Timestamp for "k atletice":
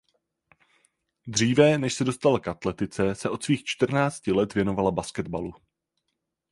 2.39-3.15